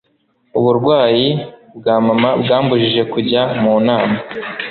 uburwayi 0.59 1.27
bwa 1.77 1.95
mama 2.05 2.29
bwambujije 2.41 3.01
kujya 3.13 3.41
mu 3.61 3.73
nama 3.87 4.17